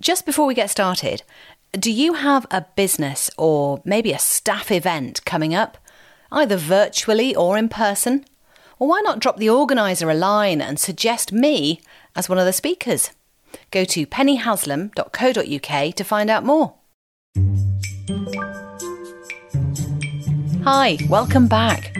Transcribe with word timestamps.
Just 0.00 0.24
before 0.24 0.46
we 0.46 0.54
get 0.54 0.70
started, 0.70 1.22
do 1.72 1.92
you 1.92 2.14
have 2.14 2.46
a 2.50 2.64
business 2.74 3.30
or 3.36 3.82
maybe 3.84 4.12
a 4.12 4.18
staff 4.18 4.72
event 4.72 5.22
coming 5.26 5.54
up, 5.54 5.76
either 6.32 6.56
virtually 6.56 7.36
or 7.36 7.58
in 7.58 7.68
person? 7.68 8.24
Well, 8.78 8.88
why 8.88 9.02
not 9.02 9.18
drop 9.18 9.36
the 9.36 9.50
organiser 9.50 10.08
a 10.08 10.14
line 10.14 10.62
and 10.62 10.80
suggest 10.80 11.34
me 11.34 11.82
as 12.16 12.30
one 12.30 12.38
of 12.38 12.46
the 12.46 12.52
speakers? 12.54 13.10
Go 13.70 13.84
to 13.84 14.06
pennyhaslam.co.uk 14.06 15.94
to 15.94 16.04
find 16.04 16.30
out 16.30 16.44
more. 16.46 16.72
Hi, 20.64 20.96
welcome 21.10 21.46
back. 21.46 21.94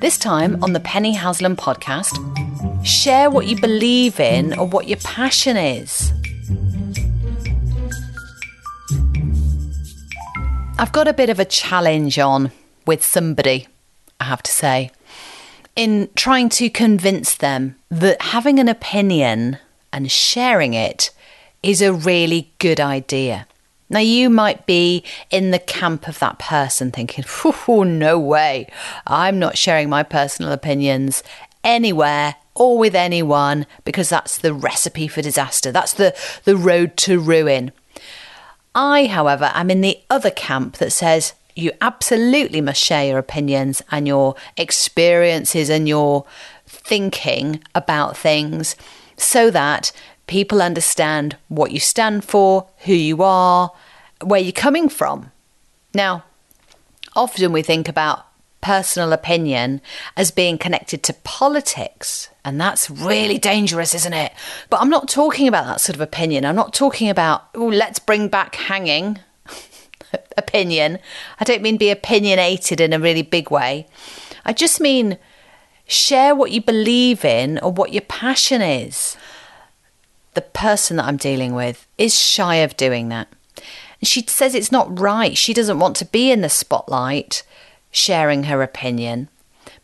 This 0.00 0.18
time 0.18 0.62
on 0.62 0.72
the 0.72 0.78
Penny 0.78 1.14
Haslam 1.14 1.56
podcast, 1.56 2.14
share 2.86 3.28
what 3.28 3.48
you 3.48 3.60
believe 3.60 4.20
in 4.20 4.56
or 4.56 4.68
what 4.68 4.86
your 4.86 4.98
passion 4.98 5.56
is. 5.56 6.12
I've 10.80 10.92
got 10.92 11.08
a 11.08 11.12
bit 11.12 11.28
of 11.28 11.38
a 11.38 11.44
challenge 11.44 12.18
on 12.18 12.52
with 12.86 13.04
somebody, 13.04 13.68
I 14.18 14.24
have 14.24 14.42
to 14.44 14.50
say, 14.50 14.90
in 15.76 16.08
trying 16.16 16.48
to 16.48 16.70
convince 16.70 17.34
them 17.34 17.76
that 17.90 18.22
having 18.22 18.58
an 18.58 18.66
opinion 18.66 19.58
and 19.92 20.10
sharing 20.10 20.72
it 20.72 21.10
is 21.62 21.82
a 21.82 21.92
really 21.92 22.50
good 22.58 22.80
idea. 22.80 23.46
Now, 23.90 23.98
you 23.98 24.30
might 24.30 24.64
be 24.64 25.04
in 25.30 25.50
the 25.50 25.58
camp 25.58 26.08
of 26.08 26.18
that 26.20 26.38
person 26.38 26.90
thinking, 26.90 27.26
no 27.68 28.18
way, 28.18 28.66
I'm 29.06 29.38
not 29.38 29.58
sharing 29.58 29.90
my 29.90 30.02
personal 30.02 30.50
opinions 30.50 31.22
anywhere 31.62 32.36
or 32.54 32.78
with 32.78 32.94
anyone 32.94 33.66
because 33.84 34.08
that's 34.08 34.38
the 34.38 34.54
recipe 34.54 35.08
for 35.08 35.20
disaster. 35.20 35.72
That's 35.72 35.92
the, 35.92 36.16
the 36.44 36.56
road 36.56 36.96
to 36.98 37.20
ruin. 37.20 37.72
I, 38.74 39.06
however, 39.06 39.50
am 39.54 39.70
in 39.70 39.80
the 39.80 39.98
other 40.08 40.30
camp 40.30 40.76
that 40.78 40.92
says 40.92 41.34
you 41.56 41.72
absolutely 41.80 42.60
must 42.60 42.82
share 42.82 43.06
your 43.06 43.18
opinions 43.18 43.82
and 43.90 44.06
your 44.06 44.36
experiences 44.56 45.68
and 45.68 45.88
your 45.88 46.24
thinking 46.66 47.62
about 47.74 48.16
things 48.16 48.76
so 49.16 49.50
that 49.50 49.92
people 50.26 50.62
understand 50.62 51.36
what 51.48 51.72
you 51.72 51.80
stand 51.80 52.24
for, 52.24 52.68
who 52.84 52.94
you 52.94 53.22
are, 53.22 53.72
where 54.22 54.40
you're 54.40 54.52
coming 54.52 54.88
from. 54.88 55.32
Now, 55.92 56.24
often 57.16 57.52
we 57.52 57.62
think 57.62 57.88
about 57.88 58.26
personal 58.60 59.12
opinion 59.12 59.80
as 60.16 60.30
being 60.30 60.58
connected 60.58 61.02
to 61.04 61.12
politics. 61.24 62.28
And 62.44 62.60
that's 62.60 62.90
really 62.90 63.38
dangerous, 63.38 63.94
isn't 63.94 64.12
it? 64.12 64.32
But 64.68 64.80
I'm 64.80 64.90
not 64.90 65.08
talking 65.08 65.48
about 65.48 65.66
that 65.66 65.80
sort 65.80 65.96
of 65.96 66.00
opinion. 66.00 66.44
I'm 66.44 66.56
not 66.56 66.74
talking 66.74 67.08
about, 67.08 67.48
oh, 67.54 67.66
let's 67.66 67.98
bring 67.98 68.28
back 68.28 68.54
hanging 68.54 69.18
opinion. 70.36 70.98
I 71.38 71.44
don't 71.44 71.62
mean 71.62 71.76
be 71.76 71.90
opinionated 71.90 72.80
in 72.80 72.92
a 72.92 72.98
really 72.98 73.22
big 73.22 73.50
way. 73.50 73.86
I 74.44 74.52
just 74.52 74.80
mean 74.80 75.18
share 75.86 76.34
what 76.34 76.52
you 76.52 76.62
believe 76.62 77.24
in 77.24 77.58
or 77.58 77.72
what 77.72 77.92
your 77.92 78.02
passion 78.02 78.62
is. 78.62 79.16
The 80.34 80.40
person 80.40 80.96
that 80.96 81.06
I'm 81.06 81.16
dealing 81.16 81.54
with 81.54 81.86
is 81.98 82.16
shy 82.16 82.56
of 82.56 82.76
doing 82.76 83.08
that. 83.08 83.28
She 84.02 84.22
says 84.22 84.54
it's 84.54 84.72
not 84.72 84.98
right. 84.98 85.36
She 85.36 85.52
doesn't 85.52 85.80
want 85.80 85.96
to 85.96 86.04
be 86.04 86.30
in 86.30 86.40
the 86.40 86.48
spotlight 86.48 87.42
sharing 87.90 88.44
her 88.44 88.62
opinion. 88.62 89.28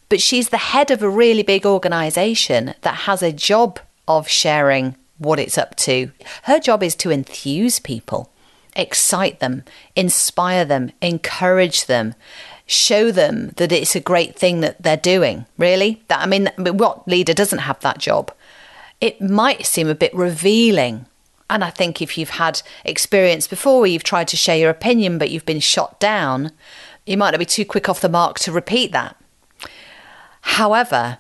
But 0.09 0.21
she's 0.21 0.51
the 0.51 0.59
head 0.59 0.91
of 0.91 1.03
a 1.03 1.09
really 1.09 1.43
big 1.43 1.67
organisation 1.67 2.75
that 2.83 2.95
has 2.95 3.23
a 3.23 3.33
job 3.33 3.81
of 4.07 4.29
sharing 4.29 4.97
what 5.19 5.39
it's 5.39 5.59
up 5.59 5.75
to. 5.77 6.11
Her 6.45 6.61
job 6.61 6.83
is 6.83 6.95
to 6.97 7.11
enthuse 7.11 7.81
people, 7.81 8.31
excite 8.75 9.41
them, 9.41 9.65
inspire 9.97 10.65
them, 10.65 10.93
encourage 11.01 11.87
them, 11.87 12.15
show 12.67 13.11
them 13.11 13.53
that 13.57 13.73
it's 13.73 13.97
a 13.97 14.01
great 14.01 14.37
thing 14.37 14.61
that 14.61 14.83
they're 14.83 14.97
doing. 14.97 15.47
Really? 15.59 16.03
That 16.09 16.21
I 16.21 16.27
mean, 16.27 16.51
what 16.57 17.09
leader 17.09 17.35
doesn't 17.35 17.61
have 17.61 17.81
that 17.81 17.99
job? 17.99 18.33
It 19.01 19.21
might 19.21 19.67
seem 19.67 19.89
a 19.89 19.95
bit 19.95 20.15
revealing. 20.15 21.07
And 21.49 21.63
I 21.63 21.71
think 21.71 22.03
if 22.03 22.19
you've 22.19 22.31
had 22.31 22.63
experience 22.85 23.47
before 23.47 23.81
where 23.81 23.89
you've 23.89 24.03
tried 24.03 24.29
to 24.29 24.37
share 24.37 24.57
your 24.57 24.71
opinion 24.71 25.17
but 25.19 25.31
you've 25.31 25.47
been 25.47 25.61
shot 25.61 26.01
down, 26.01 26.51
you 27.07 27.17
might 27.17 27.31
not 27.31 27.39
be 27.39 27.47
too 27.47 27.65
quick 27.65 27.89
off 27.89 28.01
the 28.01 28.09
mark 28.09 28.39
to 28.41 28.53
repeat 28.53 28.93
that. 28.93 29.17
However, 30.41 31.19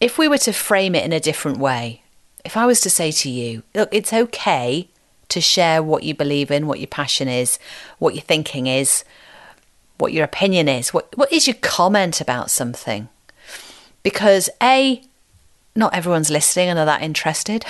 if 0.00 0.18
we 0.18 0.28
were 0.28 0.38
to 0.38 0.52
frame 0.52 0.94
it 0.94 1.04
in 1.04 1.12
a 1.12 1.20
different 1.20 1.58
way, 1.58 2.02
if 2.44 2.56
I 2.56 2.66
was 2.66 2.80
to 2.82 2.90
say 2.90 3.10
to 3.10 3.30
you, 3.30 3.62
look, 3.74 3.88
it's 3.92 4.12
okay 4.12 4.88
to 5.28 5.40
share 5.40 5.82
what 5.82 6.02
you 6.02 6.14
believe 6.14 6.50
in, 6.50 6.66
what 6.66 6.78
your 6.78 6.86
passion 6.86 7.28
is, 7.28 7.58
what 7.98 8.14
your 8.14 8.22
thinking 8.22 8.66
is, 8.66 9.04
what 9.98 10.12
your 10.12 10.24
opinion 10.24 10.68
is, 10.68 10.94
what, 10.94 11.16
what 11.16 11.32
is 11.32 11.46
your 11.46 11.56
comment 11.60 12.20
about 12.20 12.50
something? 12.50 13.08
Because 14.02 14.48
A, 14.62 15.02
not 15.74 15.94
everyone's 15.94 16.30
listening 16.30 16.68
and 16.68 16.78
are 16.78 16.86
that 16.86 17.02
interested. 17.02 17.64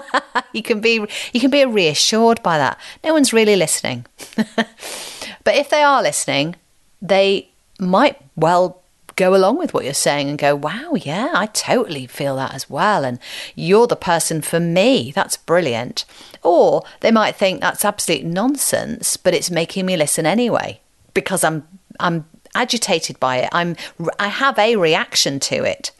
you 0.52 0.62
can 0.62 0.80
be 0.80 1.06
you 1.32 1.40
can 1.40 1.50
be 1.50 1.64
reassured 1.64 2.42
by 2.42 2.58
that. 2.58 2.78
No 3.02 3.12
one's 3.12 3.32
really 3.32 3.56
listening. 3.56 4.06
but 5.44 5.54
if 5.54 5.68
they 5.68 5.82
are 5.82 6.02
listening, 6.02 6.56
they 7.00 7.48
might 7.78 8.20
well 8.36 8.82
go 9.18 9.34
along 9.34 9.58
with 9.58 9.74
what 9.74 9.84
you're 9.84 9.92
saying 9.92 10.28
and 10.28 10.38
go, 10.38 10.54
wow, 10.54 10.94
yeah, 10.94 11.30
I 11.34 11.46
totally 11.46 12.06
feel 12.06 12.36
that 12.36 12.54
as 12.54 12.70
well. 12.70 13.04
And 13.04 13.18
you're 13.56 13.88
the 13.88 13.96
person 13.96 14.40
for 14.42 14.60
me. 14.60 15.10
That's 15.10 15.36
brilliant. 15.36 16.04
Or 16.44 16.84
they 17.00 17.10
might 17.10 17.34
think 17.34 17.60
that's 17.60 17.84
absolute 17.84 18.24
nonsense, 18.24 19.16
but 19.16 19.34
it's 19.34 19.50
making 19.50 19.86
me 19.86 19.96
listen 19.96 20.24
anyway 20.24 20.80
because 21.14 21.42
I'm, 21.42 21.66
I'm 21.98 22.26
agitated 22.54 23.18
by 23.18 23.38
it. 23.38 23.48
I'm, 23.50 23.74
I 24.20 24.28
have 24.28 24.56
a 24.56 24.76
reaction 24.76 25.40
to 25.40 25.64
it. 25.64 25.90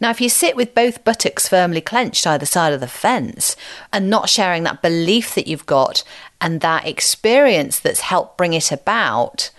Now, 0.00 0.10
if 0.10 0.20
you 0.20 0.28
sit 0.28 0.56
with 0.56 0.74
both 0.74 1.04
buttocks 1.04 1.48
firmly 1.48 1.80
clenched 1.80 2.26
either 2.26 2.46
side 2.46 2.72
of 2.72 2.80
the 2.80 2.88
fence 2.88 3.56
and 3.92 4.10
not 4.10 4.28
sharing 4.28 4.62
that 4.64 4.82
belief 4.82 5.34
that 5.34 5.46
you've 5.46 5.66
got 5.66 6.04
and 6.40 6.60
that 6.60 6.86
experience 6.86 7.78
that's 7.78 8.00
helped 8.00 8.36
bring 8.36 8.52
it 8.52 8.72
about, 8.72 9.50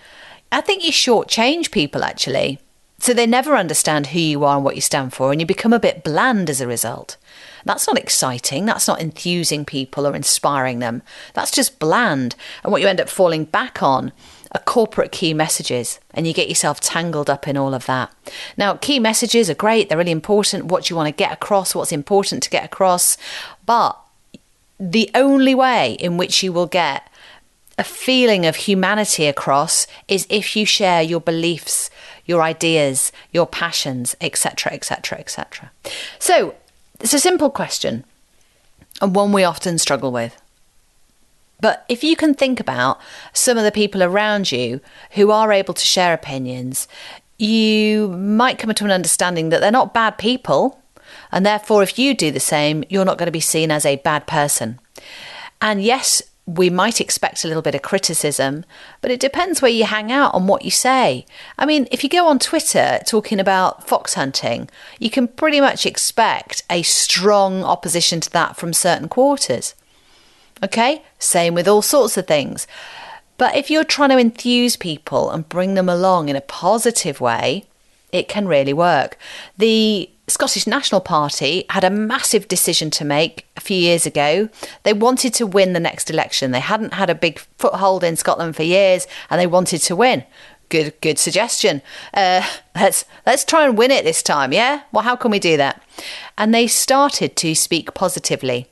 I 0.52 0.60
think 0.60 0.84
you 0.84 0.92
shortchange 0.92 1.70
people 1.70 2.04
actually. 2.04 2.58
So 2.98 3.12
they 3.12 3.26
never 3.26 3.56
understand 3.56 4.08
who 4.08 4.18
you 4.18 4.44
are 4.44 4.56
and 4.56 4.64
what 4.64 4.76
you 4.76 4.80
stand 4.80 5.12
for, 5.12 5.30
and 5.30 5.40
you 5.40 5.46
become 5.46 5.74
a 5.74 5.80
bit 5.80 6.04
bland 6.04 6.48
as 6.48 6.62
a 6.62 6.66
result. 6.66 7.18
That's 7.66 7.86
not 7.86 7.98
exciting. 7.98 8.64
That's 8.64 8.88
not 8.88 9.00
enthusing 9.00 9.64
people 9.64 10.06
or 10.06 10.14
inspiring 10.14 10.78
them. 10.78 11.02
That's 11.34 11.50
just 11.50 11.78
bland. 11.78 12.34
And 12.62 12.72
what 12.72 12.80
you 12.80 12.88
end 12.88 13.00
up 13.00 13.08
falling 13.10 13.44
back 13.44 13.82
on 13.82 14.12
are 14.54 14.60
corporate 14.60 15.10
key 15.10 15.34
messages, 15.34 15.98
and 16.12 16.26
you 16.26 16.32
get 16.32 16.48
yourself 16.48 16.80
tangled 16.80 17.28
up 17.28 17.48
in 17.48 17.56
all 17.56 17.74
of 17.74 17.86
that. 17.86 18.12
Now, 18.56 18.74
key 18.74 19.00
messages 19.00 19.50
are 19.50 19.54
great, 19.54 19.88
they're 19.88 19.98
really 19.98 20.12
important. 20.12 20.66
What 20.66 20.88
you 20.88 20.96
want 20.96 21.08
to 21.08 21.12
get 21.12 21.32
across, 21.32 21.74
what's 21.74 21.92
important 21.92 22.42
to 22.44 22.50
get 22.50 22.64
across. 22.64 23.16
But 23.66 23.98
the 24.78 25.10
only 25.14 25.54
way 25.54 25.94
in 25.94 26.16
which 26.16 26.42
you 26.42 26.52
will 26.52 26.66
get 26.66 27.08
a 27.76 27.84
feeling 27.84 28.46
of 28.46 28.54
humanity 28.54 29.26
across 29.26 29.88
is 30.06 30.26
if 30.30 30.54
you 30.54 30.64
share 30.64 31.02
your 31.02 31.20
beliefs, 31.20 31.90
your 32.24 32.40
ideas, 32.40 33.10
your 33.32 33.46
passions, 33.46 34.14
etc., 34.20 34.72
etc., 34.72 35.18
etc. 35.18 35.72
So, 36.20 36.54
it's 37.00 37.12
a 37.12 37.18
simple 37.18 37.50
question 37.50 38.04
and 39.00 39.14
one 39.14 39.32
we 39.32 39.42
often 39.42 39.78
struggle 39.78 40.12
with. 40.12 40.40
But 41.60 41.84
if 41.88 42.04
you 42.04 42.16
can 42.16 42.34
think 42.34 42.60
about 42.60 43.00
some 43.32 43.56
of 43.56 43.64
the 43.64 43.72
people 43.72 44.02
around 44.02 44.52
you 44.52 44.80
who 45.12 45.30
are 45.30 45.52
able 45.52 45.74
to 45.74 45.86
share 45.86 46.12
opinions, 46.12 46.88
you 47.38 48.08
might 48.08 48.58
come 48.58 48.72
to 48.72 48.84
an 48.84 48.90
understanding 48.90 49.48
that 49.48 49.60
they're 49.60 49.70
not 49.70 49.94
bad 49.94 50.18
people. 50.18 50.80
And 51.32 51.44
therefore, 51.44 51.82
if 51.82 51.98
you 51.98 52.14
do 52.14 52.30
the 52.30 52.40
same, 52.40 52.84
you're 52.88 53.04
not 53.04 53.18
going 53.18 53.26
to 53.26 53.32
be 53.32 53.40
seen 53.40 53.70
as 53.70 53.86
a 53.86 53.96
bad 53.96 54.26
person. 54.26 54.78
And 55.60 55.82
yes, 55.82 56.22
we 56.46 56.68
might 56.68 57.00
expect 57.00 57.44
a 57.44 57.48
little 57.48 57.62
bit 57.62 57.74
of 57.74 57.82
criticism, 57.82 58.64
but 59.00 59.10
it 59.10 59.18
depends 59.18 59.62
where 59.62 59.70
you 59.70 59.84
hang 59.84 60.12
out 60.12 60.34
on 60.34 60.46
what 60.46 60.64
you 60.64 60.70
say. 60.70 61.24
I 61.58 61.64
mean, 61.64 61.88
if 61.90 62.04
you 62.04 62.10
go 62.10 62.26
on 62.26 62.38
Twitter 62.38 63.00
talking 63.06 63.40
about 63.40 63.88
fox 63.88 64.14
hunting, 64.14 64.68
you 64.98 65.08
can 65.08 65.26
pretty 65.26 65.60
much 65.60 65.86
expect 65.86 66.62
a 66.68 66.82
strong 66.82 67.64
opposition 67.64 68.20
to 68.20 68.30
that 68.30 68.56
from 68.56 68.74
certain 68.74 69.08
quarters. 69.08 69.74
Okay? 70.62 71.02
Same 71.18 71.54
with 71.54 71.68
all 71.68 71.82
sorts 71.82 72.16
of 72.16 72.26
things. 72.26 72.66
But 73.36 73.56
if 73.56 73.70
you're 73.70 73.84
trying 73.84 74.10
to 74.10 74.18
enthuse 74.18 74.76
people 74.76 75.30
and 75.30 75.48
bring 75.48 75.74
them 75.74 75.88
along 75.88 76.28
in 76.28 76.36
a 76.36 76.40
positive 76.40 77.20
way, 77.20 77.64
it 78.12 78.28
can 78.28 78.46
really 78.46 78.72
work. 78.72 79.18
The 79.58 80.08
Scottish 80.28 80.66
National 80.66 81.00
Party 81.00 81.64
had 81.70 81.84
a 81.84 81.90
massive 81.90 82.48
decision 82.48 82.90
to 82.92 83.04
make 83.04 83.46
a 83.56 83.60
few 83.60 83.76
years 83.76 84.06
ago. 84.06 84.48
They 84.84 84.92
wanted 84.92 85.34
to 85.34 85.46
win 85.46 85.72
the 85.72 85.80
next 85.80 86.10
election. 86.10 86.50
They 86.50 86.60
hadn't 86.60 86.94
had 86.94 87.10
a 87.10 87.14
big 87.14 87.40
foothold 87.58 88.04
in 88.04 88.16
Scotland 88.16 88.56
for 88.56 88.62
years 88.62 89.06
and 89.28 89.40
they 89.40 89.46
wanted 89.46 89.80
to 89.82 89.96
win. 89.96 90.24
Good 90.70 90.94
good 91.02 91.18
suggestion. 91.18 91.82
Uh, 92.14 92.46
let's 92.74 93.04
let's 93.26 93.44
try 93.44 93.66
and 93.66 93.76
win 93.76 93.90
it 93.90 94.04
this 94.04 94.22
time, 94.22 94.52
yeah? 94.52 94.82
Well, 94.92 95.04
how 95.04 95.16
can 95.16 95.30
we 95.30 95.38
do 95.38 95.56
that? 95.56 95.82
And 96.38 96.54
they 96.54 96.68
started 96.68 97.36
to 97.36 97.54
speak 97.54 97.92
positively 97.94 98.68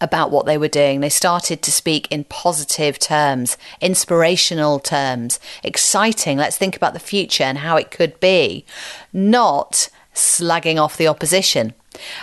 about 0.00 0.30
what 0.30 0.46
they 0.46 0.58
were 0.58 0.68
doing. 0.68 1.00
They 1.00 1.08
started 1.08 1.62
to 1.62 1.72
speak 1.72 2.06
in 2.10 2.24
positive 2.24 2.98
terms, 2.98 3.56
inspirational 3.80 4.78
terms, 4.78 5.40
exciting. 5.62 6.38
Let's 6.38 6.56
think 6.56 6.76
about 6.76 6.94
the 6.94 7.00
future 7.00 7.44
and 7.44 7.58
how 7.58 7.76
it 7.76 7.90
could 7.90 8.18
be, 8.20 8.64
not 9.12 9.88
slagging 10.14 10.80
off 10.80 10.96
the 10.96 11.08
opposition. 11.08 11.74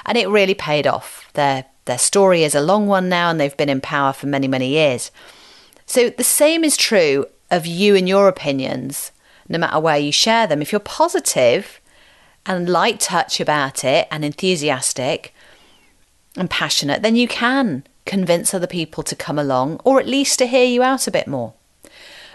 And 0.05 0.17
it 0.17 0.29
really 0.29 0.53
paid 0.53 0.87
off. 0.87 1.29
Their 1.33 1.65
their 1.85 1.97
story 1.99 2.43
is 2.43 2.55
a 2.55 2.61
long 2.61 2.87
one 2.87 3.09
now 3.09 3.29
and 3.29 3.39
they've 3.39 3.55
been 3.55 3.69
in 3.69 3.79
power 3.79 4.11
for 4.11 4.25
many, 4.25 4.47
many 4.47 4.69
years. 4.69 5.11
So 5.85 6.09
the 6.09 6.23
same 6.23 6.63
is 6.63 6.77
true 6.77 7.27
of 7.51 7.67
you 7.67 7.95
and 7.95 8.09
your 8.09 8.27
opinions, 8.27 9.11
no 9.47 9.59
matter 9.59 9.79
where 9.79 9.97
you 9.97 10.11
share 10.11 10.47
them. 10.47 10.63
If 10.63 10.71
you're 10.71 10.79
positive 10.79 11.79
and 12.47 12.67
light 12.67 12.99
touch 12.99 13.39
about 13.39 13.83
it 13.83 14.07
and 14.09 14.25
enthusiastic 14.25 15.34
and 16.37 16.49
passionate, 16.49 17.01
then 17.01 17.15
you 17.15 17.27
can 17.27 17.85
convince 18.05 18.53
other 18.53 18.67
people 18.67 19.03
to 19.03 19.15
come 19.15 19.39
along 19.39 19.79
or 19.83 19.99
at 19.99 20.07
least 20.07 20.39
to 20.39 20.47
hear 20.47 20.65
you 20.65 20.83
out 20.83 21.07
a 21.07 21.11
bit 21.11 21.27
more. 21.27 21.53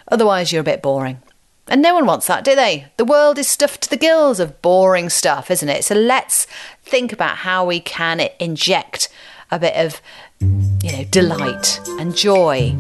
Otherwise, 0.09 0.53
you're 0.53 0.61
a 0.61 0.65
bit 0.65 0.83
boring. 0.83 1.23
And 1.69 1.81
no 1.81 1.95
one 1.95 2.07
wants 2.07 2.27
that, 2.27 2.43
do 2.43 2.57
they? 2.57 2.87
The 2.97 3.05
world 3.05 3.39
is 3.39 3.47
stuffed 3.47 3.83
to 3.83 3.91
the 3.91 3.97
gills 3.97 4.41
of 4.41 4.61
boring 4.61 5.09
stuff, 5.09 5.51
isn't 5.53 5.69
it? 5.69 5.85
So 5.85 5.95
let's 5.95 6.47
think 6.83 7.13
about 7.13 7.39
how 7.39 7.65
we 7.65 7.79
can 7.79 8.29
inject 8.41 9.09
a 9.53 9.59
bit 9.59 9.77
of, 9.77 10.03
you 10.41 10.93
know, 10.93 11.05
delight 11.11 11.81
and 12.01 12.17
joy. 12.17 12.77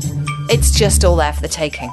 It's 0.48 0.72
just 0.76 1.04
all 1.04 1.16
there 1.16 1.32
for 1.32 1.40
the 1.40 1.48
taking. 1.48 1.92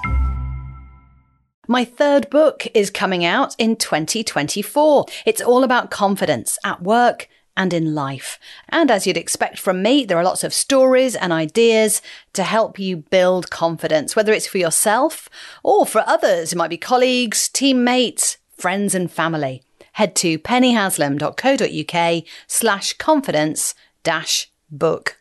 My 1.67 1.83
third 1.83 2.29
book 2.29 2.65
is 2.73 2.89
coming 2.89 3.23
out 3.23 3.55
in 3.59 3.75
2024. 3.75 5.05
It's 5.25 5.41
all 5.41 5.63
about 5.63 5.91
confidence 5.91 6.57
at 6.63 6.81
work 6.81 7.27
and 7.57 7.73
in 7.73 7.93
life. 7.93 8.39
And 8.69 8.89
as 8.89 9.05
you'd 9.05 9.17
expect 9.17 9.59
from 9.59 9.81
me, 9.81 10.05
there 10.05 10.17
are 10.17 10.23
lots 10.23 10.45
of 10.45 10.53
stories 10.53 11.15
and 11.15 11.33
ideas 11.33 12.01
to 12.33 12.43
help 12.43 12.79
you 12.79 12.97
build 12.97 13.49
confidence, 13.49 14.15
whether 14.15 14.31
it's 14.31 14.47
for 14.47 14.59
yourself 14.59 15.27
or 15.63 15.85
for 15.85 16.03
others. 16.07 16.53
It 16.53 16.55
might 16.55 16.69
be 16.69 16.77
colleagues, 16.77 17.49
teammates, 17.49 18.37
friends 18.55 18.95
and 18.95 19.11
family. 19.11 19.63
Head 19.93 20.15
to 20.17 20.39
pennyhaslam.co.uk 20.39 22.23
slash 22.45 22.93
confidence 22.93 23.75
dash 24.03 24.51
book. 24.69 25.16